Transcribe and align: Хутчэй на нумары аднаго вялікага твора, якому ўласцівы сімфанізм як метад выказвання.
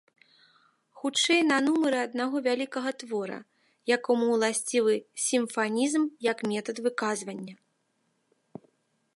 Хутчэй 0.99 1.41
на 1.51 1.57
нумары 1.65 1.99
аднаго 2.05 2.37
вялікага 2.47 2.89
твора, 3.03 3.37
якому 3.97 4.23
ўласцівы 4.35 4.93
сімфанізм 5.27 6.03
як 6.31 6.37
метад 6.53 6.77
выказвання. 6.87 7.55